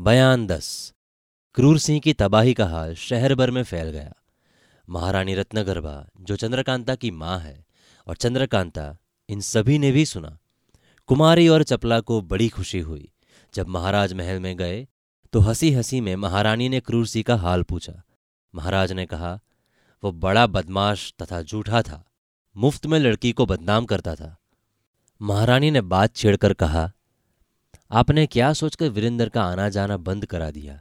[0.00, 0.92] बयान दस।
[1.54, 4.12] क्रूर सिंह की तबाही का हाल शहर भर में फैल गया।
[4.88, 7.64] महारानी रत्नगर्भा जो चंद्रकांता की माँ है,
[8.06, 8.96] और चंद्रकांता
[9.28, 10.38] इन सभी ने भी सुना।
[11.08, 13.12] कुमारी और चपला को बड़ी खुशी हुई।
[13.54, 14.86] जब महाराज महल में गए
[15.32, 18.02] तो हँसी हँसी में महारानी ने क्रूर सिंह का हाल पूछा।
[18.54, 19.38] महाराज ने कहा,
[20.02, 22.04] वो बड़ा बदमाश तथा झूठा था।
[22.56, 24.36] मुफ़्त में लड़की को बदनाम करता था।
[25.20, 26.90] महारानी ने बात छेड़कर कहा
[27.92, 30.80] आपने क्या सोचकर वीरेंद्र का आना जाना बंद करा दिया?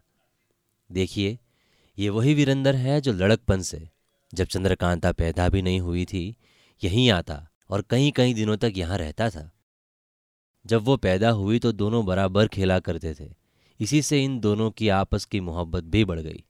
[0.91, 1.39] देखिए,
[1.99, 3.89] ये वही वीरेंद्र है जो लड़कपन से,
[4.33, 6.35] जब चंद्रकांता पैदा भी नहीं हुई थी,
[6.83, 9.51] यहीं आता और कई कई दिनों तक यहाँ रहता था।
[10.65, 13.33] जब वो पैदा हुई तो दोनों बराबर खेला करते थे।
[13.79, 16.43] इसी से इन दोनों की आपस की मोहब्बत भी बढ़ गई।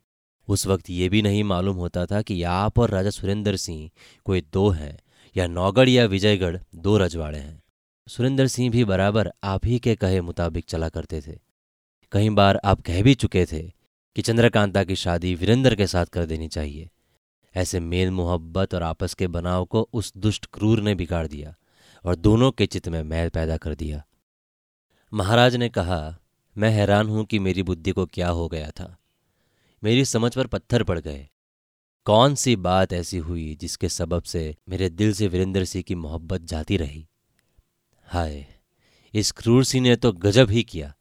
[0.48, 3.89] उस वक्त ये भी नहीं मालूम होता था कि आप और राजा सुरेंद्र सिंह
[4.26, 5.00] कोई दो हैं
[5.36, 7.62] या नौगढ़ या विजयगढ़, दो रजवाड़े हैं।
[8.09, 11.40] सुरेंद्र सिंह भी बराबर आप ही के कहे मुताबिक चला करते थे।
[12.12, 13.72] कई बार आप कह भी चुके थे
[14.16, 16.89] कि चंद्रकांता की शादी वीरेंद्र के साथ कर देनी चाहिए।
[17.56, 21.56] ऐसे मेल मोहब्बत और आपस के बनाव को उस दुष्ट क्रूर ने बिगाड़ दिया
[22.06, 24.06] और दोनों के चित्त में मैल पैदा कर दिया।
[25.14, 26.17] महाराज ने कहा,
[26.58, 28.98] मैं हैरान हूँ कि मेरी बुद्धि को क्या हो गया था।
[29.83, 31.30] मेरी समझ पर पत्थर पड़ गए।
[32.05, 36.42] कौन सी बात ऐसी हुई जिसके सबब से मेरे दिल से वीरेंद्र सिंह की मोहब्बत
[36.42, 37.08] जाती रही?
[38.09, 38.45] हाय,
[39.13, 40.93] इस क्रूर सिंह ने तो गजब ही किया।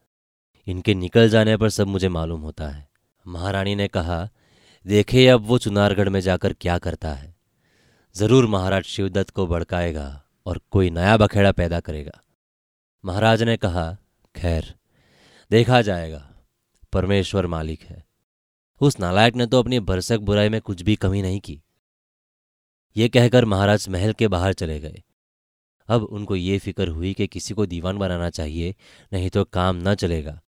[0.66, 2.88] इनके निकल जाने पर सब मुझे मालूम होता है।
[3.26, 4.28] महारानी ने कहा,
[4.86, 7.34] देखे अब वो चुनारगढ़ में जाकर क्या करता है।
[8.14, 12.20] ज़रूर महाराज शिवदत्त को भड़काएगा और कोई नया बखेड़ा पैदा करेगा।
[13.04, 13.90] महाराज ने कहा,
[14.34, 14.74] खैर,
[15.50, 16.24] देखा जाएगा।
[16.92, 18.04] परमेश्वर मालिक है।
[18.80, 21.60] उस नालायक ने तो अपनी भरसक बुराई में कुछ भी कमी नहीं की।
[22.96, 25.02] ये कहकर महाराज महल के बाहर चले गए।
[25.88, 28.74] अब उनको ये फ़िक्र हुई कि किसी को दीवान बनाना चाहिए,
[29.12, 30.40] नहीं तो काम न चलेगा।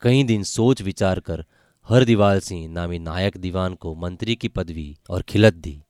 [0.00, 1.44] कई दिन सोच विचार कर
[1.88, 5.82] हरदीवाल सिंह नामी नायक दीवान को मंत्री की पदवी और खिलत दी।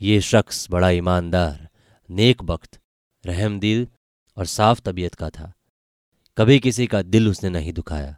[0.00, 1.68] ये शख्स बड़ा ईमानदार,
[2.10, 2.78] नेक बख्त
[3.26, 3.88] रहमदिल
[4.36, 5.52] और साफ़ तबीयत का था।
[6.38, 8.16] कभी किसी का दिल उसने नहीं दुखाया।